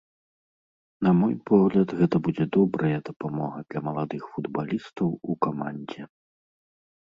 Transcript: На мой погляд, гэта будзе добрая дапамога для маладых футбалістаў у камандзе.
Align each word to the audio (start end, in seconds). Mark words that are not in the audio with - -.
На 1.07 1.11
мой 1.19 1.35
погляд, 1.49 1.89
гэта 1.99 2.15
будзе 2.29 2.47
добрая 2.57 2.97
дапамога 3.11 3.57
для 3.69 3.79
маладых 3.91 4.21
футбалістаў 4.33 5.07
у 5.29 5.33
камандзе. 5.49 6.01